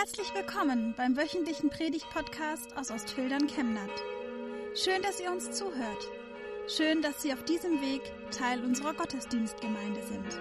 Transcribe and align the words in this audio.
Herzlich 0.00 0.32
willkommen 0.34 0.94
beim 0.96 1.14
wöchentlichen 1.14 1.68
Predigt-Podcast 1.68 2.74
aus 2.74 2.90
Ostfildern 2.90 3.48
Chemnat. 3.48 3.90
Schön, 4.74 5.02
dass 5.02 5.20
ihr 5.20 5.30
uns 5.30 5.50
zuhört. 5.50 6.08
Schön, 6.74 7.02
dass 7.02 7.20
Sie 7.20 7.34
auf 7.34 7.44
diesem 7.44 7.82
Weg 7.82 8.00
Teil 8.30 8.64
unserer 8.64 8.94
Gottesdienstgemeinde 8.94 10.00
sind. 10.02 10.40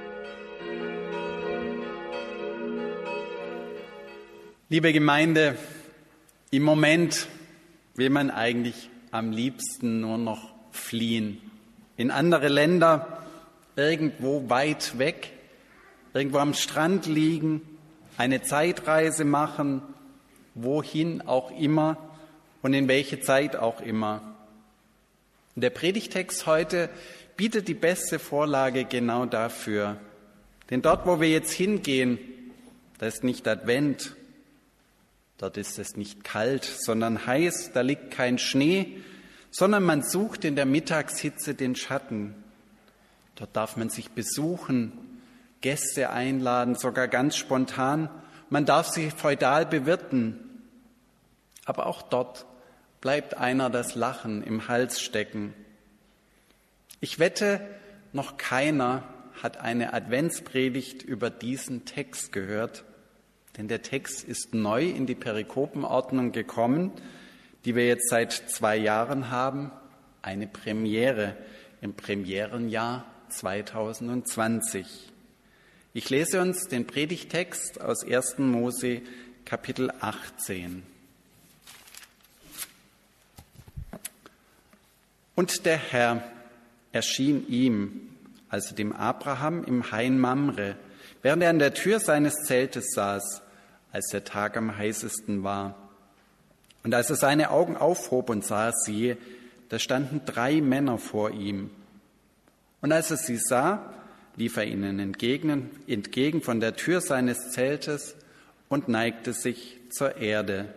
Liebe 4.70 4.94
Gemeinde, 4.94 5.58
im 6.52 6.64
Moment 6.64 7.28
will 7.96 8.12
man 8.12 8.32
eigentlich 8.32 8.90
am 9.12 9.34
liebsten 9.34 10.00
nur 10.00 10.18
noch 10.18 10.54
fliehen. 10.72 11.42
In 11.98 12.12
andere 12.12 12.48
Länder, 12.48 13.26
irgendwo 13.76 14.50
weit 14.50 14.98
weg, 14.98 15.34
irgendwo 16.14 16.38
am 16.38 16.54
Strand 16.54 17.08
liegen, 17.08 17.79
eine 18.20 18.42
Zeitreise 18.42 19.24
machen, 19.24 19.82
wohin 20.54 21.22
auch 21.22 21.58
immer 21.58 21.98
und 22.62 22.74
in 22.74 22.90
welche 22.90 23.22
Zeit 23.22 23.56
auch 23.56 23.80
immer. 23.80 24.36
Der 25.56 25.70
Predigtext 25.70 26.46
heute 26.46 26.90
bietet 27.38 27.70
die 27.70 27.74
beste 27.74 28.20
Vorlage 28.20 28.84
genau 28.84 29.26
dafür. 29.26 29.96
Denn 30.70 30.82
dort, 30.82 31.08
wo 31.08 31.22
wir 31.22 31.30
jetzt 31.30 31.54
hingehen, 31.54 32.20
da 32.98 33.08
ist 33.08 33.24
nicht 33.24 33.48
Advent, 33.48 34.18
dort 35.38 35.56
ist 35.56 35.80
es 35.80 35.96
nicht 35.96 36.26
kalt, 36.26 36.66
sondern 36.66 37.26
heiß, 37.26 37.72
da 37.74 37.80
liegt 37.80 38.12
kein 38.12 38.38
Schnee, 38.38 38.98
sondern 39.50 39.84
man 39.84 40.04
sucht 40.04 40.44
in 40.44 40.58
der 40.58 40.66
Mittagshitze 40.66 41.54
den 41.54 41.78
Schatten. 41.78 42.36
Dort 43.36 43.56
darf 43.56 43.78
man 43.78 43.90
sich 43.90 44.10
besuchen, 44.10 44.92
Gäste 45.62 46.10
einladen, 46.10 46.76
sogar 46.76 47.08
ganz 47.08 47.36
spontan. 47.36 48.10
Man 48.50 48.66
darf 48.66 48.88
sich 48.88 49.14
feudal 49.14 49.66
bewirten. 49.66 50.40
Aber 51.66 51.86
auch 51.86 52.02
dort 52.02 52.46
bleibt 53.02 53.36
einer 53.38 53.70
das 53.70 53.96
Lachen 53.96 54.44
im 54.44 54.68
Hals 54.68 55.02
stecken. 55.02 55.54
Ich 57.00 57.20
wette, 57.20 57.62
noch 58.12 58.38
keiner 58.38 59.04
hat 59.42 59.58
eine 59.58 59.94
Adventspredigt 59.94 61.04
über 61.04 61.30
diesen 61.30 61.86
Text 61.86 62.34
gehört, 62.34 62.84
denn 63.58 63.68
der 63.68 63.82
Text 63.82 64.24
ist 64.24 64.54
neu 64.54 64.90
in 64.90 65.06
die 65.06 65.16
Perikopenordnung 65.16 66.32
gekommen, 66.32 66.92
die 67.66 67.76
wir 67.76 67.88
jetzt 67.88 68.10
seit 68.10 68.32
zwei 68.32 68.76
Jahren 68.78 69.30
haben, 69.30 69.72
eine 70.22 70.48
Premiere 70.48 71.38
im 71.82 71.94
Premierenjahr 71.94 73.06
2020. 73.30 75.14
Ich 75.92 76.12
lese 76.12 76.40
uns 76.40 76.68
den 76.68 76.86
Predigtext 76.86 77.82
aus 77.82 78.06
1. 78.06 78.38
Mose 78.38 79.02
Kapitel 79.44 79.92
18. 80.02 80.84
Und 85.34 85.66
der 85.66 85.78
Herr 85.78 86.24
erschien 86.92 87.48
ihm, 87.48 88.02
also 88.50 88.76
dem 88.76 88.94
Abraham, 88.94 89.64
im 89.64 89.92
Hain 89.92 90.20
Mamre, 90.20 90.76
während 91.24 91.42
er 91.42 91.50
an 91.50 91.58
der 91.58 91.74
Tür 91.74 92.00
seines 92.00 92.36
Zeltes 92.46 92.92
saß, 92.94 93.42
als 93.92 94.10
der 94.10 94.24
Tag 94.24 94.58
am 94.58 94.78
heißesten 94.78 95.42
war. 95.42 95.90
Und 96.84 96.94
als 96.94 97.10
er 97.10 97.16
seine 97.16 97.50
Augen 97.50 97.76
aufhob 97.76 98.30
und 98.30 98.46
sah, 98.46 98.72
siehe, 98.74 99.18
da 99.70 99.80
standen 99.80 100.22
drei 100.24 100.62
Männer 100.62 101.00
vor 101.00 101.32
ihm. 101.32 101.72
Und 102.80 102.92
als 102.92 103.10
er 103.10 103.18
sie 103.18 103.38
sah, 103.38 103.92
lief 104.36 104.58
er 104.58 104.66
ihnen 104.66 105.00
entgegen, 105.00 105.70
entgegen 105.88 106.42
von 106.42 106.60
der 106.60 106.76
Tür 106.76 107.02
seines 107.02 107.52
Zeltes 107.52 108.16
und 108.70 108.88
neigte 108.88 109.34
sich 109.34 109.78
zur 109.90 110.18
Erde. 110.18 110.74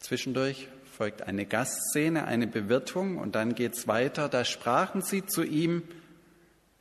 Zwischendurch 0.00 0.68
folgt 0.96 1.22
eine 1.22 1.46
Gastszene, 1.46 2.26
eine 2.26 2.46
Bewirtung 2.46 3.18
und 3.18 3.34
dann 3.34 3.54
geht's 3.54 3.88
weiter. 3.88 4.28
Da 4.28 4.44
sprachen 4.44 5.02
sie 5.02 5.26
zu 5.26 5.42
ihm, 5.42 5.82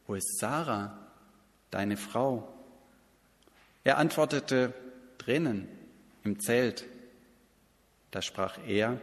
wo 0.08 0.16
ist 0.16 0.40
Sarah, 0.40 0.98
deine 1.72 1.98
Frau? 1.98 2.48
Er 3.84 3.98
antwortete, 3.98 4.74
drinnen, 5.18 5.68
im 6.24 6.40
Zelt. 6.40 6.86
Da 8.12 8.22
sprach 8.22 8.58
er, 8.68 9.00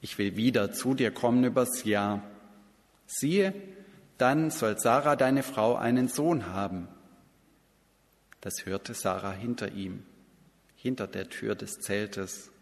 ich 0.00 0.18
will 0.18 0.36
wieder 0.36 0.72
zu 0.72 0.94
dir 0.94 1.10
kommen 1.10 1.44
übers 1.44 1.84
Jahr. 1.84 2.22
Siehe, 3.06 3.54
dann 4.22 4.50
soll 4.50 4.78
Sarah, 4.78 5.16
deine 5.16 5.42
Frau, 5.42 5.74
einen 5.74 6.06
Sohn 6.06 6.46
haben. 6.46 6.86
Das 8.40 8.64
hörte 8.66 8.94
Sarah 8.94 9.32
hinter 9.32 9.72
ihm, 9.72 10.04
hinter 10.76 11.08
der 11.08 11.28
Tür 11.28 11.56
des 11.56 11.80
Zeltes. 11.80 12.52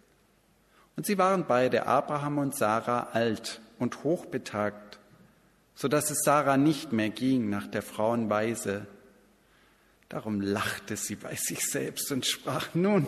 Und 0.96 1.04
sie 1.04 1.18
waren 1.18 1.44
beide, 1.46 1.86
Abraham 1.86 2.38
und 2.38 2.56
Sarah, 2.56 3.08
alt 3.12 3.60
und 3.78 4.04
hochbetagt, 4.04 5.00
so 5.74 5.86
dass 5.86 6.10
es 6.10 6.22
Sarah 6.24 6.56
nicht 6.56 6.92
mehr 6.92 7.10
ging 7.10 7.50
nach 7.50 7.66
der 7.66 7.82
Frauenweise. 7.82 8.86
Darum 10.08 10.40
lachte 10.40 10.96
sie 10.96 11.16
bei 11.16 11.34
sich 11.34 11.70
selbst 11.70 12.10
und 12.10 12.24
sprach, 12.24 12.68
nun, 12.72 13.06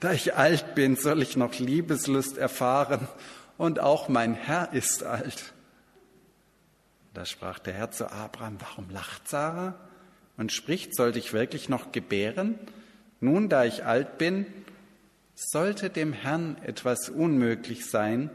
da 0.00 0.10
ich 0.10 0.34
alt 0.34 0.74
bin, 0.74 0.96
soll 0.96 1.22
ich 1.22 1.36
noch 1.36 1.56
Liebeslust 1.56 2.36
erfahren, 2.36 3.06
und 3.58 3.78
auch 3.78 4.08
mein 4.08 4.34
Herr 4.34 4.72
ist 4.72 5.04
alt. 5.04 5.52
Da 7.14 7.26
sprach 7.26 7.58
der 7.58 7.74
Herr 7.74 7.90
zu 7.90 8.10
Abraham, 8.10 8.56
warum 8.60 8.90
lacht 8.90 9.28
Sarah 9.28 9.74
und 10.36 10.52
spricht, 10.52 10.96
sollte 10.96 11.18
ich 11.18 11.32
wirklich 11.32 11.68
noch 11.68 11.92
gebären? 11.92 12.58
Nun, 13.20 13.48
da 13.48 13.64
ich 13.64 13.84
alt 13.84 14.18
bin, 14.18 14.46
sollte 15.34 15.90
dem 15.90 16.12
Herrn 16.12 16.56
etwas 16.62 17.08
unmöglich 17.08 17.86
sein. 17.86 18.30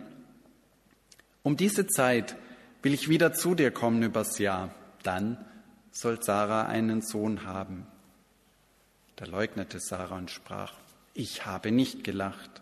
Um 1.43 1.57
diese 1.57 1.87
Zeit 1.87 2.35
will 2.83 2.93
ich 2.93 3.09
wieder 3.09 3.33
zu 3.33 3.55
dir 3.55 3.71
kommen 3.71 4.03
übers 4.03 4.37
Jahr. 4.37 4.73
Dann 5.03 5.43
soll 5.91 6.21
Sarah 6.21 6.67
einen 6.67 7.01
Sohn 7.01 7.45
haben. 7.45 7.87
Da 9.15 9.25
leugnete 9.25 9.79
Sarah 9.79 10.17
und 10.17 10.29
sprach, 10.29 10.73
ich 11.13 11.45
habe 11.45 11.71
nicht 11.71 12.03
gelacht, 12.03 12.61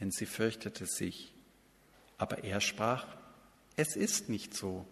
denn 0.00 0.10
sie 0.10 0.26
fürchtete 0.26 0.86
sich. 0.86 1.32
Aber 2.16 2.42
er 2.42 2.60
sprach, 2.60 3.06
es 3.78 3.94
ist 3.94 4.28
nicht 4.28 4.54
so. 4.54 4.84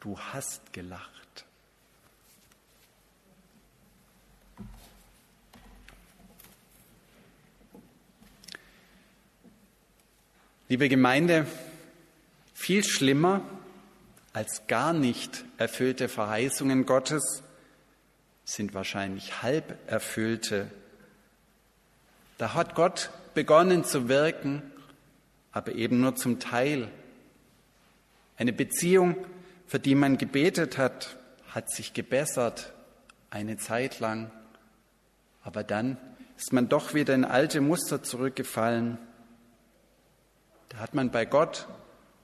Du 0.00 0.18
hast 0.18 0.72
gelacht. 0.72 1.46
Liebe 10.68 10.88
Gemeinde, 10.88 11.46
viel 12.54 12.82
schlimmer 12.82 13.40
als 14.32 14.66
gar 14.66 14.92
nicht 14.92 15.44
erfüllte 15.56 16.08
Verheißungen 16.08 16.86
Gottes 16.86 17.44
sind 18.44 18.74
wahrscheinlich 18.74 19.42
halb 19.42 19.78
erfüllte. 19.86 20.70
Da 22.36 22.54
hat 22.54 22.74
Gott 22.74 23.10
begonnen 23.34 23.84
zu 23.84 24.08
wirken, 24.08 24.62
aber 25.52 25.76
eben 25.76 26.00
nur 26.00 26.16
zum 26.16 26.40
Teil. 26.40 26.90
Eine 28.36 28.52
Beziehung, 28.52 29.16
für 29.66 29.78
die 29.78 29.94
man 29.94 30.18
gebetet 30.18 30.78
hat, 30.78 31.16
hat 31.48 31.70
sich 31.70 31.94
gebessert 31.94 32.72
eine 33.30 33.56
Zeit 33.56 34.00
lang, 34.00 34.30
aber 35.42 35.64
dann 35.64 35.98
ist 36.36 36.52
man 36.52 36.68
doch 36.68 36.94
wieder 36.94 37.14
in 37.14 37.24
alte 37.24 37.60
Muster 37.60 38.02
zurückgefallen. 38.02 38.98
Da 40.68 40.78
hat 40.78 40.94
man 40.94 41.10
bei 41.10 41.24
Gott 41.24 41.68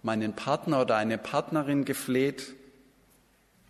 meinen 0.03 0.35
Partner 0.35 0.81
oder 0.81 0.97
eine 0.97 1.19
Partnerin 1.19 1.85
gefleht 1.85 2.55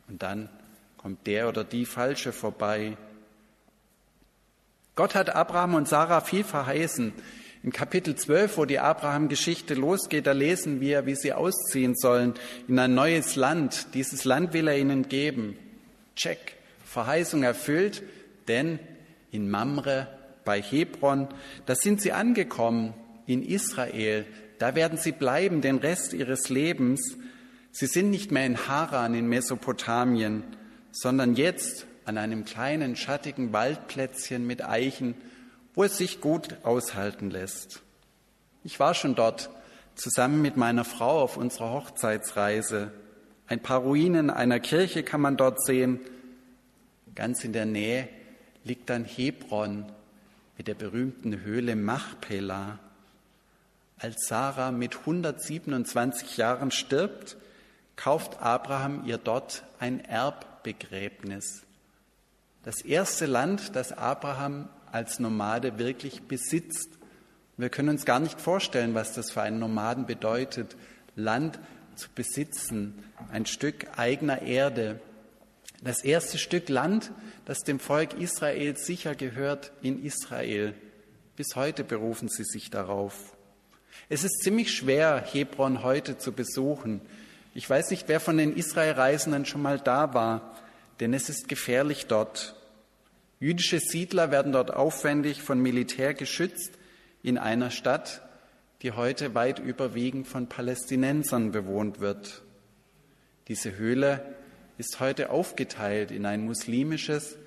und 0.09 0.23
dann 0.23 0.49
kommt 0.97 1.27
der 1.27 1.49
oder 1.49 1.65
die 1.65 1.87
Falsche 1.87 2.33
vorbei. 2.33 2.97
Gott 4.97 5.15
hat 5.15 5.31
Abraham 5.31 5.75
und 5.75 5.89
Sarah 5.89 6.21
viel 6.21 6.45
verheißen. 6.45 7.13
In 7.63 7.73
Kapitel 7.73 8.15
12, 8.15 8.57
wo 8.57 8.65
die 8.65 8.79
Abraham-Geschichte 8.79 9.75
losgeht, 9.75 10.27
da 10.27 10.33
lesen 10.33 10.81
wir, 10.81 11.05
wie 11.05 11.15
sie 11.15 11.35
ausziehen 11.35 11.95
sollen 11.95 12.33
in 12.69 12.79
ein 12.79 12.95
neues 12.95 13.37
Land. 13.37 13.89
Dieses 13.93 14.25
Land 14.25 14.55
will 14.55 14.67
er 14.67 14.79
ihnen 14.79 15.09
geben. 15.09 15.59
Check. 16.17 16.55
Verheißung 16.87 17.43
erfüllt, 17.43 18.03
denn 18.49 18.79
in 19.31 19.51
Mamre 19.51 20.09
bei 20.47 20.63
Hebron, 20.63 21.29
da 21.67 21.75
sind 21.75 22.01
sie 22.01 22.13
angekommen, 22.13 22.95
in 23.27 23.43
Israel. 23.43 24.25
Da 24.59 24.75
werden 24.75 24.99
sie 24.99 25.13
bleiben 25.13 25.61
den 25.61 25.77
Rest 25.77 26.15
ihres 26.15 26.49
Lebens. 26.49 27.17
Sie 27.73 27.87
sind 27.87 28.11
nicht 28.11 28.33
mehr 28.33 28.47
in 28.47 28.67
Haran 28.69 29.15
in 29.15 29.29
Mesopotamien, 29.29 30.45
sondern 30.93 31.37
jetzt 31.37 31.87
an 32.07 32.17
einem 32.17 32.47
kleinen 32.47 32.97
schattigen 32.97 33.53
Waldplätzchen 33.53 34.47
mit 34.47 34.65
Eichen 34.65 35.15
wo 35.75 35.85
es 35.85 35.97
sich 35.97 36.21
gut 36.21 36.57
aushalten 36.63 37.31
lässt. 37.31 37.83
Ich 38.65 38.79
war 38.81 38.95
schon 38.95 39.15
dort 39.15 39.51
zusammen 39.95 40.43
mit 40.43 40.57
meiner 40.57 40.85
Frau 40.85 41.21
auf 41.23 41.37
unserer 41.37 41.73
Hochzeitsreise. 41.73 42.93
Ein 43.47 43.61
paar 43.61 43.81
Ruinen 43.81 44.31
einer 44.31 44.61
Kirche 44.61 45.03
kann 45.03 45.21
man 45.21 45.37
dort 45.37 45.65
sehen. 45.65 46.01
Ganz 47.15 47.45
in 47.45 47.53
der 47.53 47.67
Nähe 47.67 48.09
liegt 48.65 48.91
dann 48.91 49.05
Hebron, 49.05 49.87
mit 50.57 50.69
der 50.69 50.75
berühmten 50.75 51.41
Höhle 51.43 51.77
Machpelah. 51.77 52.79
Als 53.99 54.27
Sarah 54.29 54.73
mit 54.73 55.01
127 55.01 56.37
Jahren 56.37 56.71
stirbt, 56.71 57.37
kauft 57.97 58.41
Abraham 58.41 59.05
ihr 59.05 59.19
dort 59.19 59.63
ein 59.79 60.05
Erbbegräbnis. 60.05 61.63
Das 62.63 62.83
erste 62.83 63.27
Land, 63.27 63.75
das 63.77 63.93
Abraham 63.93 64.69
als 64.93 65.19
Nomade 65.19 65.79
wirklich 65.79 66.23
besitzt. 66.23 66.99
Wir 67.57 67.69
können 67.69 67.91
uns 67.91 68.05
gar 68.05 68.21
nicht 68.21 68.41
vorstellen, 68.41 68.95
was 68.95 69.13
das 69.13 69.31
für 69.31 69.43
einen 69.43 69.59
Nomaden 69.59 70.07
bedeutet, 70.07 70.77
Land 71.17 71.59
zu 71.95 72.09
besitzen, 72.15 73.05
ein 73.31 73.47
Stück 73.47 73.99
eigener 73.99 74.43
Erde. 74.43 75.01
Das 75.83 76.03
erste 76.03 76.39
Stück 76.39 76.69
Land, 76.69 77.11
das 77.45 77.61
dem 77.61 77.79
Volk 77.81 78.15
Israel 78.15 78.77
sicher 78.77 79.15
gehört 79.15 79.73
in 79.83 80.05
Israel. 80.05 80.75
Bis 81.37 81.57
heute 81.57 81.85
berufen 81.85 82.29
sie 82.29 82.45
sich 82.45 82.71
darauf. 82.71 83.37
Es 84.09 84.25
ist 84.25 84.43
ziemlich 84.43 84.75
schwer, 84.75 85.25
Hebron 85.33 85.83
heute 85.83 86.19
zu 86.19 86.33
besuchen. 86.33 87.01
Ich 87.55 87.69
weiß 87.69 87.91
nicht, 87.91 88.09
wer 88.09 88.21
von 88.21 88.37
den 88.37 88.55
Israelreisenden 88.55 89.47
schon 89.47 89.63
mal 89.63 89.79
da 89.79 90.15
war, 90.15 90.57
denn 91.01 91.15
es 91.15 91.29
ist 91.29 91.49
gefährlich 91.49 92.07
dort. 92.07 92.60
Jüdische 93.41 93.81
Siedler 93.81 94.31
werden 94.31 94.53
dort 94.53 94.71
aufwendig 94.71 95.41
von 95.41 95.59
Militär 95.61 96.13
geschützt 96.13 96.73
in 97.23 97.39
einer 97.39 97.71
Stadt, 97.71 98.21
die 98.83 98.93
heute 98.93 99.35
weit 99.35 99.59
überwiegend 99.59 100.29
von 100.29 100.47
Palästinensern 100.47 101.51
bewohnt 101.51 102.01
wird. 102.01 102.43
Diese 103.49 103.79
Höhle 103.79 104.37
ist 104.77 105.01
heute 105.01 105.31
aufgeteilt 105.31 106.11
in 106.11 106.27
ein 106.27 106.45
muslimisches 106.45 107.39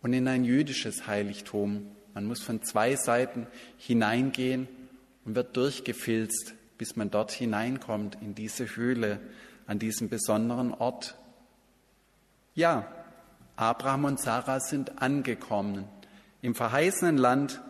und 0.00 0.14
in 0.14 0.26
ein 0.26 0.44
jüdisches 0.44 1.06
Heiligtum. 1.06 1.86
Man 2.14 2.24
muss 2.24 2.42
von 2.42 2.62
zwei 2.62 2.96
Seiten 2.96 3.46
hineingehen 3.76 4.68
und 5.26 5.34
wird 5.34 5.54
durchgefilzt, 5.54 6.54
bis 6.78 6.96
man 6.96 7.10
dort 7.10 7.30
hineinkommt 7.30 8.16
in 8.22 8.34
diese 8.34 8.74
Höhle, 8.74 9.20
an 9.66 9.78
diesem 9.78 10.08
besonderen 10.08 10.72
Ort. 10.72 11.14
Ja, 12.54 12.86
Abraham 13.56 14.04
und 14.04 14.20
Sarah 14.20 14.60
sind 14.60 15.02
angekommen 15.02 15.84
im 16.42 16.54
verheißenen 16.54 17.16
Land 17.16 17.60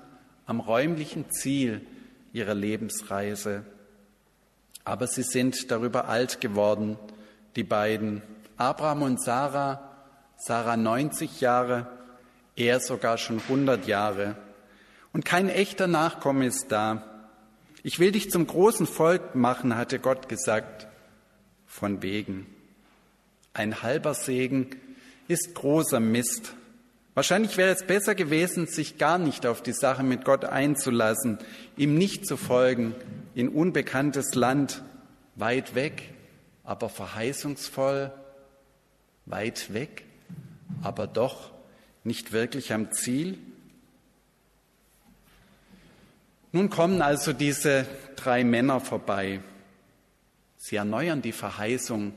am 0.46 0.60
räumlichen 0.60 1.30
Ziel 1.30 1.86
ihrer 2.32 2.54
Lebensreise. 2.54 3.64
Aber 4.84 5.06
sie 5.06 5.22
sind 5.22 5.70
darüber 5.70 6.08
alt 6.08 6.40
geworden, 6.40 6.98
die 7.54 7.64
beiden. 7.64 8.22
Abraham 8.56 9.02
und 9.02 9.22
Sarah, 9.22 9.90
Sarah 10.36 10.76
90 10.76 11.40
Jahre, 11.40 11.86
er 12.56 12.80
sogar 12.80 13.18
schon 13.18 13.40
100 13.40 13.86
Jahre. 13.86 14.36
Und 15.12 15.24
kein 15.24 15.48
echter 15.48 15.86
Nachkomme 15.86 16.46
ist 16.46 16.72
da. 16.72 17.04
Ich 17.82 17.98
will 17.98 18.12
dich 18.12 18.30
zum 18.30 18.46
großen 18.46 18.86
Volk 18.86 19.34
machen, 19.34 19.76
hatte 19.76 19.98
Gott 19.98 20.28
gesagt. 20.28 20.86
Von 21.66 22.02
wegen. 22.02 22.46
Ein 23.54 23.82
halber 23.82 24.14
Segen 24.14 24.70
ist 25.28 25.54
großer 25.54 26.00
Mist. 26.00 26.54
Wahrscheinlich 27.14 27.56
wäre 27.56 27.72
es 27.72 27.86
besser 27.86 28.14
gewesen, 28.14 28.66
sich 28.66 28.96
gar 28.96 29.18
nicht 29.18 29.46
auf 29.46 29.62
die 29.62 29.74
Sache 29.74 30.02
mit 30.02 30.24
Gott 30.24 30.44
einzulassen, 30.44 31.38
ihm 31.76 31.96
nicht 31.96 32.26
zu 32.26 32.36
folgen, 32.36 32.94
in 33.34 33.48
unbekanntes 33.48 34.34
Land, 34.34 34.82
weit 35.34 35.74
weg, 35.74 36.14
aber 36.64 36.88
verheißungsvoll 36.88 38.12
weit 39.26 39.72
weg, 39.72 40.04
aber 40.82 41.06
doch 41.06 41.50
nicht 42.04 42.32
wirklich 42.32 42.72
am 42.72 42.92
Ziel? 42.92 43.38
Nun 46.50 46.68
kommen 46.70 47.00
also 47.00 47.32
diese 47.32 47.86
drei 48.16 48.44
Männer 48.44 48.80
vorbei. 48.80 49.40
Sie 50.58 50.76
erneuern 50.76 51.22
die 51.22 51.32
Verheißung, 51.32 52.12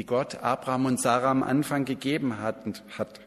die 0.00 0.06
Gott 0.06 0.36
Abraham 0.36 0.86
und 0.86 0.98
Sarah 0.98 1.30
am 1.30 1.42
Anfang 1.42 1.84
gegeben 1.84 2.38
hat. 2.38 3.20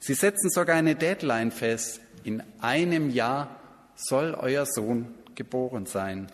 Sie 0.00 0.12
setzen 0.12 0.50
sogar 0.50 0.76
eine 0.76 0.94
Deadline 0.94 1.50
fest. 1.50 2.02
In 2.24 2.42
einem 2.60 3.08
Jahr 3.08 3.56
soll 3.94 4.34
euer 4.34 4.66
Sohn 4.66 5.14
geboren 5.34 5.86
sein. 5.86 6.26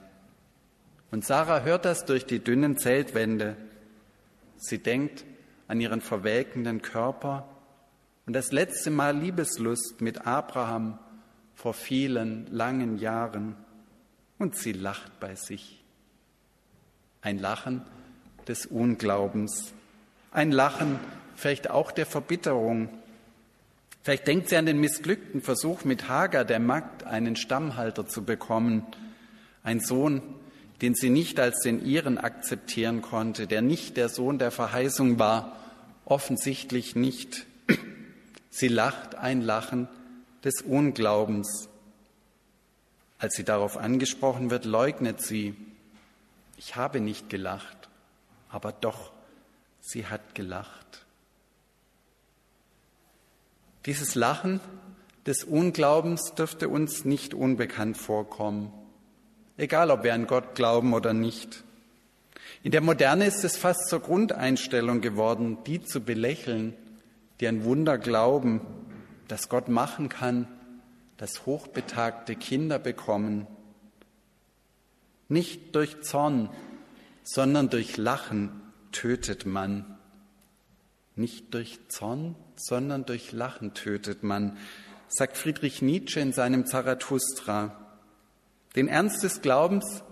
Und 1.13 1.25
Sarah 1.25 1.61
hört 1.61 1.85
das 1.85 2.05
durch 2.05 2.27
die 2.27 2.41
dünnen 2.41 2.77
Zeltwände. 2.79 3.57
Sie 4.57 4.79
denkt, 4.79 5.25
an 5.69 5.81
ihren 5.81 6.01
verwelkenden 6.01 6.83
Körper 6.83 7.49
und 8.27 8.33
das 8.33 8.51
letzte 8.51 8.91
Mal 8.91 9.17
Liebeslust 9.17 10.01
mit 10.01 10.27
Abraham 10.27 10.99
vor 11.55 11.75
vielen 11.75 12.49
langen 12.51 12.99
Jahren. 12.99 13.55
Und 14.37 14.57
sie 14.57 14.73
lacht 14.73 15.21
bei 15.21 15.37
sich. 15.37 15.85
Ein 17.21 17.39
Lachen 17.39 17.83
des 18.49 18.67
Unglaubens, 18.67 19.73
ein 20.37 20.53
Lachen 20.53 21.01
vielleicht 21.35 21.71
auch 21.71 21.91
der 21.91 22.05
Verbitterung. 22.05 22.91
Vielleicht 24.03 24.27
denkt 24.27 24.51
sie 24.51 24.57
an 24.57 24.67
den 24.67 24.79
missglückten 24.79 25.41
Versuch 25.41 25.85
mit 25.85 26.09
Hagar, 26.09 26.45
der 26.45 26.61
Magd, 26.61 27.05
einen 27.05 27.37
Stammhalter 27.37 28.07
zu 28.07 28.23
bekommen, 28.23 28.87
ein 29.65 29.81
Sohn, 29.81 30.23
den 30.83 30.95
sie 30.95 31.09
nicht 31.09 31.41
als 31.41 31.61
den 31.61 31.85
ihren 31.85 32.19
akzeptieren 32.19 33.01
konnte, 33.01 33.47
der 33.47 33.63
nicht 33.63 33.97
der 33.97 34.11
Sohn 34.11 34.39
der 34.39 34.51
Verheißung 34.51 35.19
war, 35.19 35.57
offensichtlich 36.05 36.95
nicht. 36.95 37.47
Sie 38.51 38.69
lacht 38.69 39.15
ein 39.15 39.41
Lachen 39.41 39.89
des 40.45 40.61
Unglaubens. 40.61 41.71
Als 43.19 43.35
sie 43.37 43.45
darauf 43.45 43.79
angesprochen 43.79 44.51
wird, 44.51 44.67
leugnet 44.67 45.23
sie, 45.23 45.55
ich 46.59 46.77
habe 46.77 47.01
nicht 47.01 47.31
gelacht, 47.31 47.89
aber 48.51 48.73
doch, 48.73 49.16
sie 49.87 50.07
hat 50.07 50.35
gelacht. 50.35 51.05
Dieses 53.87 54.15
Lachen 54.15 54.61
des 55.27 55.45
Unglaubens 55.45 56.35
dürfte 56.35 56.69
uns 56.69 57.05
nicht 57.05 57.35
unbekannt 57.35 57.97
vorkommen 57.97 58.73
egal 59.57 59.91
ob 59.91 60.05
wir 60.05 60.15
an 60.15 60.27
Gott 60.27 60.55
glauben 60.55 60.95
oder 60.95 61.13
nicht. 61.13 61.65
In 62.63 62.73
der 62.73 62.81
Moderne 62.81 63.27
ist 63.27 63.45
es 63.45 63.57
fast 63.57 63.89
zur 63.89 64.01
Grundeinstellung 64.01 65.01
geworden, 65.01 65.59
die 65.67 65.83
zu 65.83 66.01
belächeln, 66.01 66.75
die 67.41 67.49
an 67.49 67.65
Wunder 67.65 67.99
glauben, 67.99 68.61
dass 69.29 69.49
Gott 69.49 69.69
machen 69.69 70.09
kann, 70.09 70.49
dass 71.17 71.47
hochbetagte 71.47 72.35
Kinder 72.35 72.79
bekommen. 72.79 73.47
Nicht 75.29 75.75
durch 75.75 76.03
Zorn, 76.03 76.51
sondern 77.23 77.69
durch 77.69 77.97
Lachen 77.97 78.63
tötet 78.93 79.47
man. 79.47 79.99
Nicht 81.15 81.55
durch 81.55 81.79
Zorn, 81.89 82.35
sondern 82.57 83.05
durch 83.07 83.33
Lachen 83.33 83.75
tötet 83.75 84.23
man, 84.23 84.57
sagt 85.09 85.37
Friedrich 85.37 85.83
Nietzsche 85.83 86.21
in 86.21 86.33
seinem 86.33 86.67
Zarathustra. 86.67 87.81
Den 88.75 88.89
Ernst 88.89 89.23
des 89.23 89.41
Glaubens, 89.41 90.03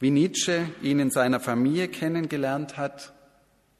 wie 0.00 0.10
Nietzsche 0.10 0.70
ihn 0.80 1.00
in 1.00 1.10
seiner 1.10 1.40
Familie 1.40 1.88
kennengelernt 1.88 2.76
hat, 2.76 3.12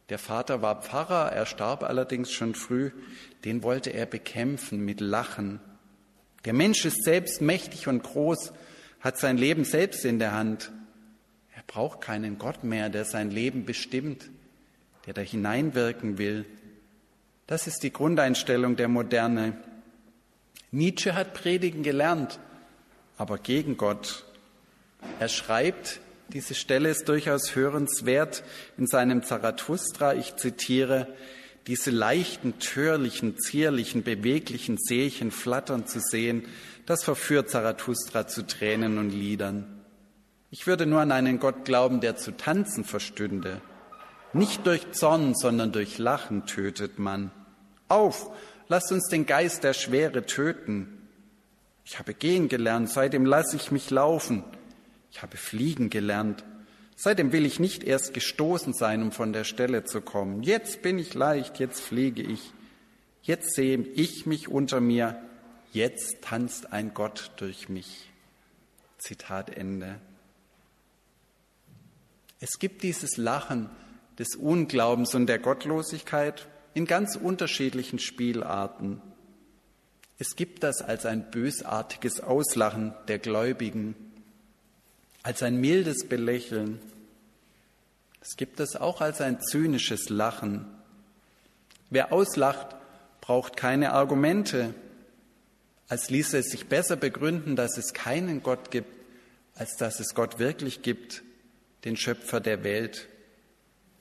der 0.09 0.19
Vater 0.19 0.63
war 0.63 0.81
Pfarrer, 0.83 1.33
er 1.33 1.45
starb 1.45 1.83
allerdings 1.83 2.33
schon 2.33 2.55
früh, 2.55 2.93
den 3.45 3.63
wollte 3.63 3.91
er 3.91 4.07
bekämpfen 4.07 4.85
mit 4.85 5.01
Lachen. 5.01 5.61
Der 6.45 6.55
Mensch 6.55 6.85
ist 6.87 7.05
selbst 7.05 7.43
mächtig 7.43 7.89
und 7.89 8.03
groß, 8.03 8.53
hat 9.01 9.19
sein 9.19 9.37
Leben 9.37 9.65
selbst 9.65 10.05
in 10.05 10.19
der 10.19 10.33
Hand. 10.33 10.73
Braucht 11.69 12.01
keinen 12.01 12.39
Gott 12.39 12.65
mehr, 12.65 12.89
der 12.89 13.05
sein 13.05 13.31
Leben 13.31 13.65
bestimmt, 13.65 14.29
der 15.07 15.15
da 15.15 15.21
hineinwirken 15.21 16.19
will. 16.19 16.45
Das 17.47 17.69
ist 17.69 17.85
die 17.85 17.93
Grundeinstellung 17.93 18.75
der 18.75 18.89
Moderne. 18.89 19.57
Nietzsche 20.73 21.15
hat 21.15 21.33
predigen 21.35 21.85
gelernt 21.85 22.41
aber 23.19 23.37
gegen 23.37 23.77
Gott. 23.77 24.25
Er 25.19 25.29
schreibt, 25.29 26.01
diese 26.29 26.55
Stelle 26.55 26.89
ist 26.89 27.09
durchaus 27.09 27.55
hörenswert 27.55 28.45
in 28.79 28.87
seinem 28.87 29.23
Zarathustra, 29.23 30.15
ich 30.15 30.37
zitiere, 30.37 31.09
diese 31.67 31.91
leichten, 31.91 32.59
törlichen, 32.61 33.39
zierlichen, 33.39 34.03
beweglichen 34.03 34.79
Seelchen 34.79 35.31
flattern 35.31 35.87
zu 35.87 36.01
sehen, 36.01 36.47
das 36.87 37.05
verführt 37.05 37.51
Zarathustra 37.51 38.27
zu 38.27 38.47
Tränen 38.47 38.97
und 38.97 39.11
Liedern. 39.11 39.78
Ich 40.51 40.67
würde 40.67 40.87
nur 40.87 41.01
an 41.01 41.13
einen 41.13 41.39
Gott 41.39 41.65
glauben, 41.65 42.01
der 42.01 42.17
zu 42.17 42.37
tanzen 42.37 42.85
verstünde. 42.85 43.61
Nicht 44.33 44.67
durch 44.67 44.93
Zorn, 44.93 45.35
sondern 45.35 45.73
durch 45.73 45.99
Lachen 45.99 46.47
tötet 46.47 46.99
man. 46.99 47.31
Auf, 47.89 48.31
lasst 48.69 48.93
uns 48.93 49.09
den 49.09 49.27
Geist 49.27 49.65
der 49.65 49.75
Schwere 49.75 50.25
töten. 50.25 51.09
Ich 51.85 51.99
habe 51.99 52.15
gehen 52.15 52.49
gelernt, 52.49 52.91
seitdem 52.91 53.25
lasse 53.25 53.57
ich 53.57 53.71
mich 53.71 53.91
laufen. 53.91 54.45
Ich 55.11 55.23
habe 55.23 55.37
fliegen 55.37 55.91
gelernt. 55.91 56.45
Seitdem 56.97 57.33
will 57.33 57.47
ich 57.47 57.61
nicht 57.61 57.85
erst 57.85 58.13
gestoßen 58.13 58.73
sein, 58.73 59.03
um 59.03 59.13
von 59.13 59.33
der 59.33 59.45
Stelle 59.45 59.85
zu 59.85 60.01
kommen. 60.01 60.43
Jetzt 60.43 60.83
bin 60.83 60.99
ich 60.99 61.15
leicht, 61.15 61.61
jetzt 61.61 61.81
fliege 61.81 62.23
ich. 62.23 62.53
Jetzt 63.23 63.55
sehe 63.55 63.79
ich 63.79 64.27
mich 64.27 64.49
unter 64.49 64.81
mir. 64.81 65.21
jetzt 65.73 66.23
tanzt 66.23 66.73
ein 66.73 66.95
Gott 66.95 67.31
durch 67.37 67.69
mich. 67.69 68.11
Zitat 68.99 69.51
Ende. 69.51 70.01
Es 72.41 72.59
gibt 72.59 72.83
dieses 72.83 73.17
Lachen 73.17 73.69
des 74.19 74.37
Unglaubens 74.37 75.15
und 75.15 75.27
der 75.27 75.39
Gottlosigkeit 75.39 76.47
in 76.75 76.87
ganz 76.87 77.17
unterschiedlichen 77.17 77.99
Spielarten. 77.99 79.01
Es 80.19 80.37
gibt 80.37 80.63
das 80.63 80.83
als 80.83 81.07
ein 81.07 81.31
bösartiges 81.31 82.21
Auslachen 82.21 82.95
der 83.07 83.19
Gläubigen, 83.19 83.95
als 85.23 85.43
ein 85.43 85.61
mildes 85.61 86.09
Belächeln. 86.09 86.81
Es 88.21 88.37
gibt 88.37 88.61
es 88.61 88.77
auch 88.77 89.01
als 89.01 89.21
ein 89.21 89.41
zynisches 89.41 90.09
Lachen. 90.09 90.67
Wer 91.91 92.13
auslacht, 92.13 92.77
braucht 93.21 93.57
keine 93.57 93.93
Argumente, 93.93 94.75
als 95.89 96.11
ließe 96.11 96.39
es 96.39 96.51
sich 96.51 96.67
besser 96.67 96.97
begründen, 96.97 97.57
dass 97.57 97.79
es 97.79 97.93
keinen 97.93 98.43
Gott 98.43 98.71
gibt, 98.71 98.93
als 99.55 99.77
dass 99.77 100.01
es 100.01 100.15
Gott 100.15 100.39
wirklich 100.39 100.83
gibt, 100.83 101.23
den 101.89 101.97
Schöpfer 101.97 102.41
der 102.41 102.65
Welt. 102.65 103.09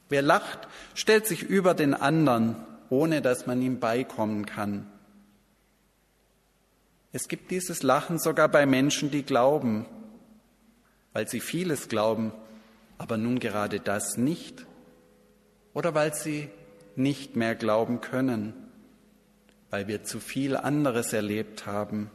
Wer 0.10 0.22
lacht, 0.22 0.68
stellt 0.94 1.26
sich 1.26 1.44
über 1.44 1.74
den 1.74 1.94
anderen, 1.94 2.58
ohne 2.90 3.22
dass 3.22 3.48
man 3.48 3.62
ihm 3.62 3.80
beikommen 3.80 4.46
kann. 4.46 4.92
Es 7.14 7.30
gibt 7.30 7.50
dieses 7.50 7.84
Lachen 7.84 8.20
sogar 8.20 8.50
bei 8.50 8.66
Menschen, 8.66 9.10
die 9.10 9.24
glauben, 9.24 9.86
weil 11.14 11.30
sie 11.30 11.40
vieles 11.40 11.88
glauben, 11.88 12.34
aber 12.98 13.18
nun 13.18 13.40
gerade 13.40 13.80
das 13.80 14.18
nicht, 14.18 14.66
oder 15.74 15.96
weil 15.96 16.14
sie 16.14 16.50
nicht 16.98 17.38
mehr 17.38 17.56
glauben 17.56 18.02
können, 18.02 18.54
weil 19.70 19.88
wir 19.88 20.04
zu 20.04 20.20
viel 20.20 20.58
anderes 20.58 21.14
erlebt 21.14 21.66
haben. 21.66 22.12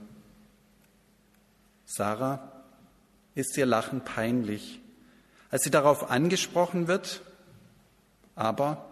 Sarah 1.87 2.63
ist 3.35 3.57
ihr 3.57 3.67
Lachen 3.67 4.03
peinlich, 4.03 4.82
als 5.53 5.65
sie 5.65 5.71
darauf 5.71 6.11
angesprochen 6.11 6.89
wird, 6.89 7.21
aber 8.35 8.89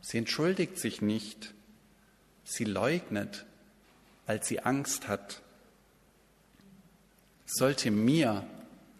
sie 0.00 0.16
entschuldigt 0.16 0.78
sich 0.78 1.02
nicht, 1.02 1.52
sie 2.44 2.64
leugnet, 2.64 3.44
weil 4.26 4.42
sie 4.42 4.60
Angst 4.60 5.06
hat. 5.06 5.42
Sollte 7.44 7.90
mir, 7.90 8.46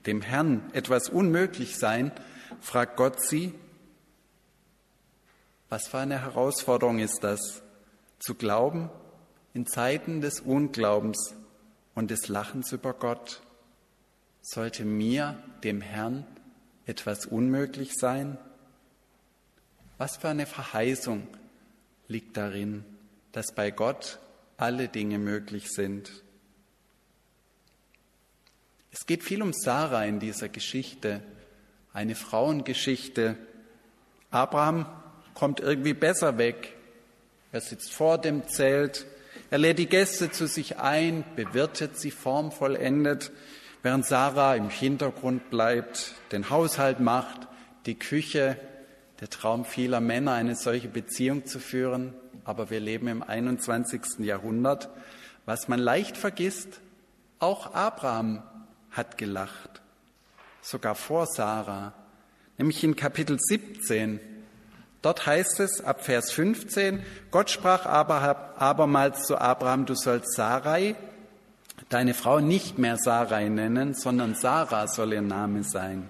dem 0.05 0.21
Herrn, 0.21 0.71
etwas 0.75 1.09
unmöglich 1.09 1.79
sein, 1.79 2.13
fragt 2.61 2.99
Gott 2.99 3.23
sie, 3.23 3.55
was 5.71 5.89
für 5.89 5.99
eine 5.99 6.21
Herausforderung 6.21 6.99
ist 6.99 7.21
das, 7.25 7.63
zu 8.19 8.35
glauben 8.35 8.91
in 9.55 9.67
Zeiten 9.67 10.21
des 10.21 10.41
Unglaubens 10.41 11.35
und 11.95 12.11
des 12.11 12.29
Lachens 12.29 12.73
über 12.73 12.93
Gott? 12.93 13.41
Sollte 14.43 14.85
mir, 14.85 15.43
dem 15.65 15.81
Herrn, 15.81 16.27
etwas 16.89 17.27
unmöglich 17.27 17.95
sein? 17.95 18.39
Was 19.99 20.17
für 20.17 20.29
eine 20.29 20.47
Verheißung 20.47 21.27
liegt 22.09 22.37
darin, 22.37 22.85
dass 23.33 23.55
bei 23.55 23.71
Gott 23.71 24.19
alle 24.57 24.89
Dinge 24.89 25.19
möglich 25.19 25.71
sind. 25.71 26.11
Es 28.91 29.07
geht 29.07 29.23
viel 29.23 29.43
um 29.43 29.53
Sarah 29.53 30.05
in 30.05 30.19
dieser 30.19 30.49
Geschichte, 30.49 31.23
eine 31.93 32.15
Frauengeschichte. 32.15 33.37
Abraham 34.31 34.87
kommt 35.35 35.61
irgendwie 35.61 35.95
besser 35.95 36.39
weg. 36.39 36.75
Er 37.53 37.61
sitzt 37.61 37.93
vor 37.93 38.19
dem 38.19 38.49
Zelt, 38.49 39.07
er 39.51 39.59
lädt 39.59 39.79
die 39.79 39.87
Gäste 39.87 40.31
zu 40.31 40.47
sich 40.47 40.79
ein, 40.79 41.25
bewirtet 41.37 41.99
sie 41.99 42.11
formvollendet, 42.11 43.31
während 43.83 44.07
Sarah 44.07 44.55
im 44.55 44.71
Hintergrund 44.71 45.51
bleibt, 45.51 46.15
den 46.33 46.51
Haushalt 46.51 47.01
macht, 47.01 47.49
die 47.87 47.99
Küche, 47.99 48.57
der 49.21 49.31
Traum 49.31 49.65
vieler 49.65 50.01
Männer, 50.01 50.33
eine 50.33 50.55
solche 50.55 50.89
Beziehung 50.89 51.47
zu 51.47 51.59
führen, 51.59 52.15
aber 52.45 52.71
wir 52.71 52.81
leben 52.81 53.09
im 53.09 53.23
21. 53.23 54.21
Jahrhundert. 54.21 54.89
Was 55.45 55.69
man 55.69 55.81
leicht 55.81 56.17
vergisst, 56.17 56.81
auch 57.39 57.75
Abraham 57.75 58.43
hat 58.91 59.19
gelacht, 59.19 59.81
sogar 60.61 60.95
vor 60.95 61.27
Sarah, 61.27 61.93
nämlich 62.57 62.83
in 62.85 62.97
Kapitel 62.97 63.39
17. 63.39 64.21
Dort 65.03 65.27
heißt 65.27 65.61
es 65.61 65.81
ab 65.81 66.05
Vers 66.05 66.33
15, 66.33 67.03
Gott 67.31 67.51
sprach 67.51 67.87
aber 67.87 68.57
abermals 68.59 69.25
zu 69.27 69.39
Abraham, 69.39 69.87
du 69.87 69.95
sollst 69.95 70.35
Sarai, 70.35 70.97
deine 71.89 72.15
Frau 72.15 72.41
nicht 72.41 72.79
mehr 72.79 72.97
Sarai 72.97 73.49
nennen, 73.49 73.95
sondern 73.95 74.35
Sarah 74.35 74.87
soll 74.89 75.13
ihr 75.13 75.23
Name 75.23 75.63
sein. 75.65 76.09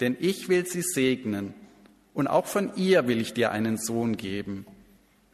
Denn 0.00 0.16
ich 0.20 0.48
will 0.48 0.66
sie 0.66 0.82
segnen 0.82 1.54
und 2.14 2.28
auch 2.28 2.46
von 2.46 2.72
ihr 2.76 3.08
will 3.08 3.20
ich 3.20 3.34
dir 3.34 3.50
einen 3.50 3.78
Sohn 3.78 4.16
geben. 4.16 4.66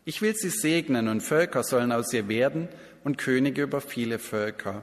Ich 0.04 0.22
will 0.22 0.34
sie 0.34 0.50
segnen 0.50 1.08
und 1.08 1.22
Völker 1.22 1.62
sollen 1.62 1.92
aus 1.92 2.12
ihr 2.12 2.28
werden 2.28 2.68
und 3.04 3.18
Könige 3.18 3.62
über 3.62 3.80
viele 3.80 4.18
Völker. 4.18 4.82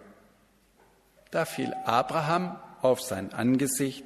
Da 1.31 1.45
fiel 1.45 1.73
Abraham 1.85 2.57
auf 2.81 3.01
sein 3.01 3.33
Angesicht 3.33 4.03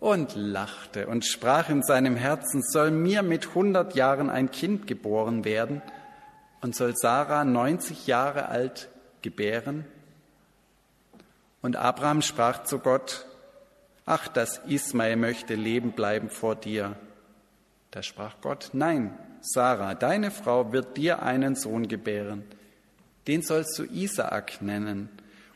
und 0.00 0.34
lachte 0.34 1.06
und 1.06 1.24
sprach 1.24 1.68
in 1.68 1.82
seinem 1.82 2.16
Herzen, 2.16 2.62
soll 2.62 2.90
mir 2.90 3.22
mit 3.22 3.54
hundert 3.54 3.94
Jahren 3.94 4.30
ein 4.30 4.50
Kind 4.50 4.86
geboren 4.86 5.44
werden 5.44 5.82
und 6.60 6.74
soll 6.74 6.94
Sarah 6.96 7.44
neunzig 7.44 8.06
Jahre 8.06 8.48
alt 8.48 8.88
gebären? 9.22 9.84
Und 11.66 11.74
Abraham 11.74 12.22
sprach 12.22 12.62
zu 12.62 12.78
Gott, 12.78 13.26
ach, 14.04 14.28
dass 14.28 14.58
Ismael 14.68 15.16
möchte 15.16 15.56
leben 15.56 15.90
bleiben 15.90 16.30
vor 16.30 16.54
dir. 16.54 16.94
Da 17.90 18.04
sprach 18.04 18.36
Gott, 18.40 18.70
nein, 18.72 19.18
Sarah, 19.40 19.96
deine 19.96 20.30
Frau 20.30 20.70
wird 20.70 20.96
dir 20.96 21.24
einen 21.24 21.56
Sohn 21.56 21.88
gebären. 21.88 22.44
Den 23.26 23.42
sollst 23.42 23.76
du 23.80 23.82
Isaak 23.82 24.62
nennen. 24.62 25.08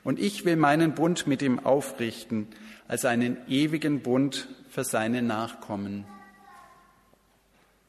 Und 0.03 0.19
ich 0.19 0.45
will 0.45 0.57
meinen 0.57 0.97
Bund 0.97 1.29
mit 1.29 1.43
ihm 1.43 1.65
aufrichten, 1.65 2.49
als 2.89 3.05
einen 3.05 3.37
ewigen 3.47 4.03
Bund 4.03 4.49
für 4.69 4.83
seine 4.83 5.23
Nachkommen. 5.23 6.07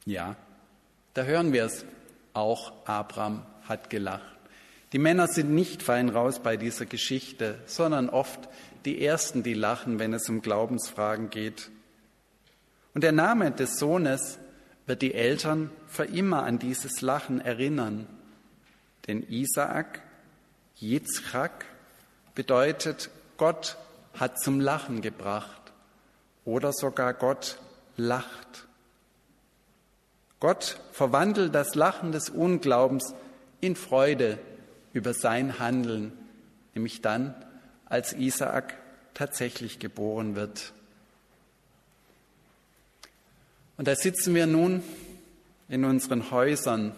Ja, 0.06 0.36
da 1.16 1.24
hören 1.24 1.54
wir 1.54 1.66
es. 1.66 1.86
Auch 2.34 2.86
Abraham 2.86 3.42
hat 3.68 3.90
gelacht. 3.90 4.31
Die 4.94 5.00
Männer 5.00 5.28
sind 5.28 5.52
nicht 5.52 5.84
fein 5.84 6.10
raus 6.10 6.40
bei 6.40 6.58
dieser 6.58 6.86
Geschichte, 6.86 7.58
sondern 7.66 8.10
oft 8.10 8.50
die 8.84 9.04
Ersten, 9.04 9.42
die 9.42 9.54
lachen, 9.54 10.00
wenn 10.00 10.14
es 10.14 10.28
um 10.28 10.42
Glaubensfragen 10.42 11.30
geht. 11.30 11.70
Und 12.94 13.04
der 13.04 13.14
Name 13.14 13.52
des 13.52 13.78
Sohnes 13.78 14.38
wird 14.86 15.02
die 15.02 15.14
Eltern 15.14 15.72
für 15.88 16.04
immer 16.04 16.44
an 16.44 16.60
dieses 16.60 17.02
Lachen 17.02 17.40
erinnern. 17.40 18.06
Denn 19.08 19.26
Isaak, 19.30 20.02
Yitzchak, 20.80 21.66
bedeutet, 22.36 23.10
Gott 23.38 23.78
hat 24.20 24.40
zum 24.40 24.60
Lachen 24.60 25.02
gebracht 25.02 25.72
oder 26.44 26.74
sogar 26.74 27.14
Gott 27.14 27.60
lacht. 27.96 28.68
Gott 30.42 30.82
verwandelt 30.92 31.56
das 31.56 31.76
Lachen 31.76 32.12
des 32.12 32.30
Unglaubens 32.30 33.14
in 33.62 33.76
Freude 33.76 34.40
über 34.94 35.14
sein 35.14 35.60
Handeln, 35.60 36.14
nämlich 36.74 37.02
dann, 37.02 37.36
als 37.86 38.14
Isaak 38.14 38.78
tatsächlich 39.14 39.80
geboren 39.80 40.36
wird. 40.36 40.74
Und 43.78 43.88
da 43.88 43.96
sitzen 43.96 44.36
wir 44.36 44.48
nun 44.48 44.84
in 45.68 45.86
unseren 45.86 46.32
Häusern, 46.32 46.94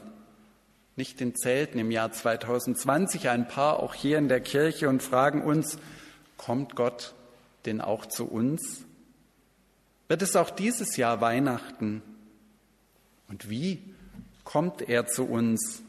nicht 0.95 1.21
in 1.21 1.35
Zelten 1.35 1.79
im 1.79 1.91
Jahr 1.91 2.11
2020, 2.11 3.29
ein 3.29 3.47
paar 3.47 3.79
auch 3.79 3.93
hier 3.93 4.17
in 4.17 4.27
der 4.27 4.41
Kirche 4.41 4.89
und 4.89 5.01
fragen 5.01 5.41
uns, 5.41 5.77
kommt 6.37 6.75
Gott 6.75 7.13
denn 7.65 7.81
auch 7.81 8.05
zu 8.05 8.25
uns? 8.25 8.83
Wird 10.07 10.21
es 10.21 10.35
auch 10.35 10.49
dieses 10.49 10.97
Jahr 10.97 11.21
Weihnachten? 11.21 12.01
Und 13.29 13.49
wie 13.49 13.81
kommt 14.43 14.81
er 14.81 15.07
zu 15.07 15.23
uns? 15.23 15.81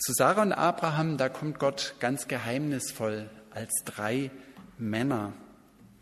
Zu 0.00 0.14
Sarah 0.14 0.40
und 0.40 0.54
Abraham, 0.54 1.18
da 1.18 1.28
kommt 1.28 1.58
Gott 1.58 1.94
ganz 2.00 2.26
geheimnisvoll 2.26 3.28
als 3.50 3.82
drei 3.84 4.30
Männer. 4.78 5.34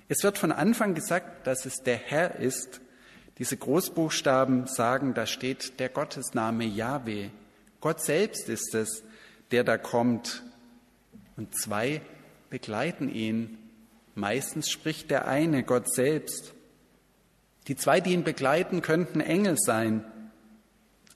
Es 0.07 0.23
wird 0.23 0.39
von 0.39 0.53
Anfang 0.53 0.95
gesagt, 0.95 1.49
dass 1.49 1.67
es 1.67 1.83
der 1.83 1.97
Herr 1.97 2.37
ist. 2.37 2.81
Diese 3.39 3.57
Großbuchstaben 3.57 4.69
sagen, 4.69 5.15
da 5.15 5.27
steht 5.27 5.81
der 5.81 5.89
Gottesname 5.89 6.65
Yahweh. 6.65 7.31
Gott 7.81 8.01
selbst 8.01 8.49
ist 8.49 8.73
es, 8.77 9.03
der 9.51 9.65
da 9.65 9.77
kommt. 9.77 10.45
Und 11.37 11.57
zwei 11.61 12.01
begleiten 12.51 13.09
ihn. 13.13 13.59
Meistens 14.15 14.71
spricht 14.71 15.11
der 15.11 15.27
eine, 15.27 15.65
Gott 15.65 15.93
selbst. 15.93 16.55
Die 17.67 17.75
zwei, 17.75 18.01
die 18.01 18.13
ihn 18.13 18.23
begleiten, 18.23 18.81
könnten 18.81 19.21
Engel 19.21 19.57
sein. 19.59 20.05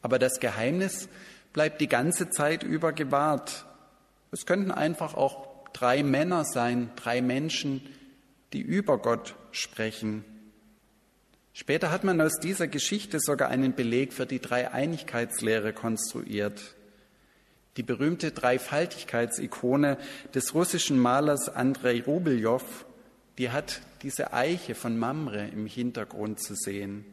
Aber 0.01 0.19
das 0.19 0.41
Geheimnis 0.41 1.09
bleibt 1.53 1.81
die 1.81 1.89
ganze 1.89 2.31
Zeit 2.31 2.63
über 2.63 2.93
gewahrt. 2.93 3.67
Es 4.31 4.47
könnten 4.47 4.71
einfach 4.71 5.15
auch 5.15 5.49
drei 5.73 6.03
Männer 6.03 6.45
sein, 6.45 6.91
drei 6.97 7.21
Menschen, 7.23 7.83
die 8.53 8.61
über 8.61 8.99
Gott 8.99 9.35
sprechen. 9.51 10.25
Später 11.55 11.91
hat 11.91 12.05
man 12.05 12.21
aus 12.21 12.39
dieser 12.41 12.67
Geschichte 12.67 13.19
sogar 13.21 13.51
einen 13.51 13.75
Beleg 13.75 14.13
für 14.13 14.27
die 14.27 14.41
Dreieinigkeitslehre 14.41 15.73
konstruiert. 15.73 16.75
Die 17.77 17.83
berühmte 17.83 18.33
Dreifaltigkeitsikone 18.33 19.99
des 20.35 20.55
russischen 20.55 20.99
Malers 20.99 21.49
Andrei 21.49 22.03
Rubeljow, 22.03 22.63
die 23.39 23.51
hat 23.51 23.81
diese 24.03 24.33
Eiche 24.33 24.75
von 24.75 24.99
Mamre 24.99 25.47
im 25.49 25.67
Hintergrund 25.67 26.41
zu 26.43 26.55
sehen. 26.55 27.05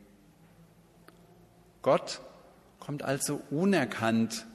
Gott 1.81 2.21
kommt 2.79 3.03
also 3.03 3.41
unerkannt, 3.49 4.45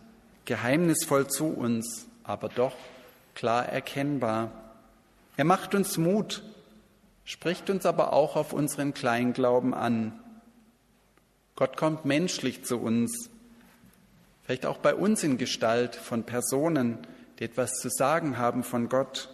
geheimnisvoll 0.45 1.29
zu 1.29 1.47
uns, 1.47 2.07
aber 2.23 2.49
doch 2.49 2.75
klar 3.35 3.67
erkennbar. 3.67 4.51
Er 5.37 5.45
macht 5.45 5.75
uns 5.75 5.99
Mut, 5.99 6.43
spricht 7.25 7.71
uns 7.71 7.87
aber 7.87 8.13
auch 8.13 8.37
auf 8.37 8.53
unseren 8.53 8.95
Kleinglauben 8.95 9.75
an. 9.75 10.19
Gott 11.57 11.77
kommt 11.77 12.05
menschlich 12.05 12.65
zu 12.65 12.79
uns, 12.79 13.31
vielleicht 14.43 14.67
auch 14.67 14.79
bei 14.79 14.95
uns 14.95 15.23
in 15.23 15.39
Gestalt 15.39 15.95
von 15.95 16.25
Personen, 16.25 16.99
die 17.39 17.45
etwas 17.45 17.75
zu 17.75 17.89
sagen 17.89 18.39
haben 18.39 18.63
von 18.63 18.89
Gott. 18.89 19.29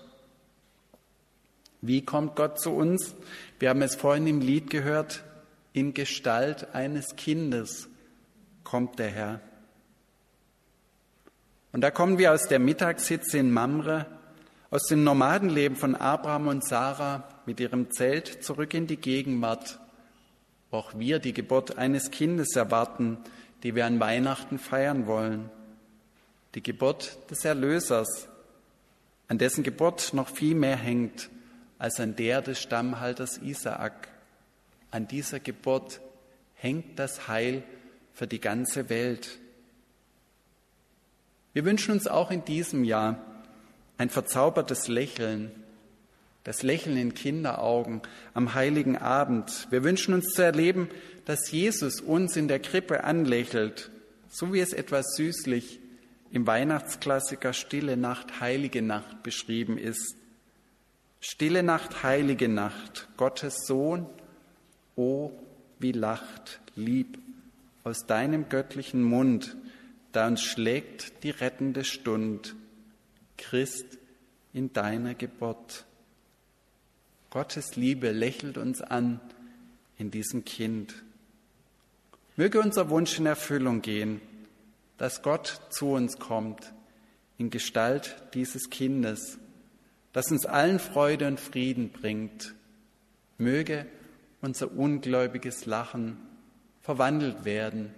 Wie 1.83 2.05
kommt 2.05 2.37
Gott 2.37 2.61
zu 2.61 2.73
uns? 2.73 3.15
Wir 3.59 3.71
haben 3.71 3.83
es 3.83 3.95
vorhin 3.95 4.27
im 4.27 4.41
Lied 4.41 4.69
gehört, 4.71 5.23
in 5.73 5.95
Gestalt 5.95 6.75
eines 6.75 7.17
Kindes 7.17 7.90
kommt 8.71 9.01
der 9.01 9.11
Herr. 9.11 9.41
Und 11.73 11.81
da 11.81 11.91
kommen 11.91 12.19
wir 12.19 12.33
aus 12.33 12.47
der 12.47 12.61
Mittagshitze 12.61 13.39
in 13.39 13.51
Mamre, 13.51 14.07
aus 14.71 14.87
dem 14.87 15.03
Nomadenleben 15.03 15.77
von 15.77 15.97
Abraham 15.97 16.47
und 16.47 16.65
Sarah 16.65 17.25
mit 17.47 17.59
ihrem 17.59 17.91
Zelt 17.91 18.45
zurück 18.45 18.73
in 18.75 18.87
die 18.87 18.97
Gegenwart, 18.97 19.81
wo 20.71 20.77
auch 20.77 20.97
wir 20.97 21.19
die 21.19 21.33
Geburt 21.33 21.79
eines 21.79 22.13
Kindes 22.13 22.55
erwarten, 22.55 23.19
die 23.65 23.75
wir 23.75 23.87
an 23.87 23.99
Weihnachten 23.99 24.61
feiern 24.61 25.09
wollen. 25.09 25.51
Die 26.55 26.63
Geburt 26.63 27.19
des 27.29 27.45
Erlösers, 27.45 28.29
an 29.27 29.39
dessen 29.39 29.65
Geburt 29.65 30.15
noch 30.15 30.29
viel 30.29 30.55
mehr 30.55 30.77
hängt 30.77 31.29
als 31.81 31.99
an 31.99 32.15
der 32.15 32.41
des 32.41 32.63
Stammhalters 32.63 33.39
Isaak. 33.39 34.07
An 34.93 35.09
dieser 35.09 35.41
Geburt 35.41 36.01
hängt 36.55 37.01
das 37.01 37.27
Heil 37.27 37.65
für 38.21 38.27
die 38.27 38.39
ganze 38.39 38.91
Welt. 38.91 39.39
Wir 41.55 41.65
wünschen 41.65 41.93
uns 41.93 42.07
auch 42.07 42.31
in 42.31 42.45
diesem 42.45 42.85
Jahr 42.85 43.17
ein 43.97 44.11
verzaubertes 44.11 44.89
Lächeln, 44.89 45.51
das 46.45 46.63
Lächeln 46.63 46.99
in 46.99 47.15
Kinderaugen 47.15 48.03
am 48.35 48.53
heiligen 48.53 48.99
Abend. 48.99 49.69
Wir 49.71 49.85
wünschen 49.85 50.13
uns 50.13 50.35
zu 50.35 50.43
erleben, 50.43 50.91
dass 51.25 51.51
Jesus 51.51 52.03
uns 52.03 52.37
in 52.37 52.47
der 52.47 52.59
Krippe 52.59 53.05
anlächelt, 53.05 53.91
so 54.29 54.53
wie 54.53 54.61
es 54.61 54.75
etwas 54.75 55.17
süßlich 55.17 55.81
im 56.31 56.47
Weihnachtsklassiker 56.47 57.55
Stille 57.55 57.97
Nacht, 57.97 58.43
Heilige 58.43 58.83
Nacht 58.83 59.23
beschrieben 59.23 59.79
ist. 59.79 60.15
Stille 61.23 61.63
Nacht, 61.63 62.03
Heilige 62.03 62.51
Nacht, 62.51 63.09
Gottes 63.17 63.65
Sohn, 63.67 64.05
o 64.95 65.33
wie 65.79 65.93
lacht, 65.93 66.61
lieb, 66.77 67.17
aus 67.85 68.07
deinem 68.07 68.49
göttlichen 68.49 69.03
Mund, 69.03 69.57
da 70.13 70.27
uns 70.27 70.43
schlägt 70.43 71.23
die 71.23 71.31
rettende 71.31 71.85
Stund, 71.85 72.55
Christ 73.37 73.99
in 74.53 74.73
deiner 74.73 75.15
Geburt. 75.15 75.87
Gottes 77.31 77.77
Liebe 77.77 78.11
lächelt 78.11 78.59
uns 78.59 78.83
an 78.83 79.21
in 79.97 80.11
diesem 80.11 80.45
Kind. 80.45 80.95
Möge 82.37 82.61
unser 82.61 82.91
Wunsch 82.91 83.19
in 83.19 83.27
Erfüllung 83.27 83.83
gehen, 83.83 84.21
dass 84.99 85.23
Gott 85.23 85.61
zu 85.71 85.93
uns 85.93 86.19
kommt 86.19 86.73
in 87.39 87.51
Gestalt 87.51 88.17
dieses 88.35 88.69
Kindes, 88.69 89.39
das 90.13 90.31
uns 90.31 90.45
allen 90.45 90.79
Freude 90.79 91.27
und 91.29 91.41
Frieden 91.41 91.91
bringt. 91.91 92.55
Möge 93.39 93.87
unser 94.43 94.73
ungläubiges 94.73 95.67
Lachen 95.67 96.19
verwandelt 96.81 97.45
werden 97.45 97.95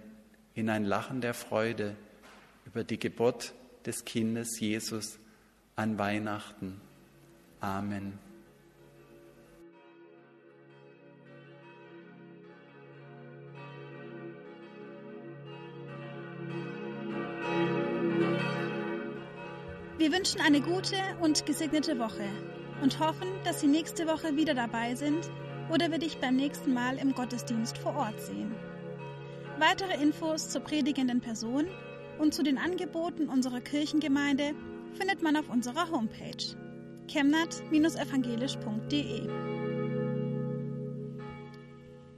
in 0.53 0.69
ein 0.69 0.85
Lachen 0.85 1.21
der 1.21 1.33
Freude 1.33 1.95
über 2.65 2.83
die 2.83 2.99
Geburt 2.99 3.53
des 3.85 4.05
Kindes 4.05 4.59
Jesus 4.59 5.19
an 5.75 5.97
Weihnachten. 5.97 6.79
Amen. 7.59 8.19
Wir 19.97 20.11
wünschen 20.11 20.41
eine 20.41 20.59
gute 20.59 20.97
und 21.21 21.45
gesegnete 21.45 21.97
Woche 21.97 22.27
und 22.81 22.99
hoffen, 22.99 23.27
dass 23.45 23.61
Sie 23.61 23.67
nächste 23.67 24.05
Woche 24.05 24.35
wieder 24.35 24.53
dabei 24.53 24.95
sind 24.95 25.29
oder 25.69 25.91
wir 25.91 25.99
dich 25.99 26.17
beim 26.17 26.35
nächsten 26.35 26.73
Mal 26.73 26.97
im 26.97 27.13
Gottesdienst 27.13 27.77
vor 27.77 27.95
Ort 27.95 28.19
sehen. 28.19 28.53
Weitere 29.65 29.95
Infos 30.03 30.49
zur 30.49 30.59
predigenden 30.59 31.21
Person 31.21 31.67
und 32.19 32.33
zu 32.33 32.43
den 32.43 32.57
Angeboten 32.57 33.29
unserer 33.29 33.61
Kirchengemeinde 33.61 34.51
findet 34.93 35.21
man 35.21 35.37
auf 35.37 35.47
unserer 35.47 35.89
Homepage 35.89 36.57
chemnat-evangelisch.de. 37.07 39.42